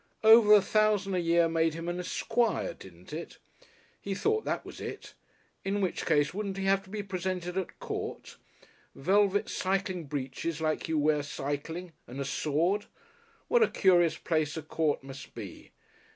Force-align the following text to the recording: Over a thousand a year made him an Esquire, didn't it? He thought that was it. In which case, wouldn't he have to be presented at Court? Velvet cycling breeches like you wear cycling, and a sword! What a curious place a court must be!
Over 0.23 0.55
a 0.55 0.63
thousand 0.63 1.13
a 1.13 1.19
year 1.19 1.47
made 1.47 1.75
him 1.75 1.87
an 1.87 1.99
Esquire, 1.99 2.73
didn't 2.73 3.13
it? 3.13 3.37
He 4.01 4.15
thought 4.15 4.45
that 4.45 4.65
was 4.65 4.81
it. 4.81 5.13
In 5.63 5.79
which 5.79 6.07
case, 6.07 6.33
wouldn't 6.33 6.57
he 6.57 6.63
have 6.65 6.81
to 6.85 6.89
be 6.89 7.03
presented 7.03 7.55
at 7.55 7.77
Court? 7.79 8.37
Velvet 8.95 9.47
cycling 9.47 10.05
breeches 10.05 10.59
like 10.59 10.87
you 10.87 10.97
wear 10.97 11.21
cycling, 11.21 11.91
and 12.07 12.19
a 12.19 12.25
sword! 12.25 12.85
What 13.47 13.61
a 13.61 13.67
curious 13.67 14.17
place 14.17 14.57
a 14.57 14.63
court 14.63 15.03
must 15.03 15.35
be! 15.35 15.69